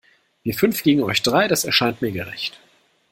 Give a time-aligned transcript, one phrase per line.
[0.41, 2.59] Wir fünf gegen euch drei, das erscheint mir gerecht.